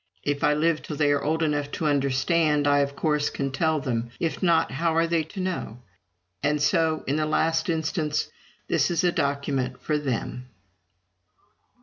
[0.23, 3.79] If I live till they are old enough to understand, I, of course, can tell
[3.79, 4.09] them.
[4.19, 5.77] If not, how are they to know?
[6.41, 8.27] And so, in the last instance,
[8.67, 10.47] this is a document for them.